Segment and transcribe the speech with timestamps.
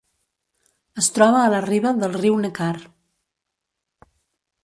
[1.01, 2.73] Es troba a la riba del riu Neckar.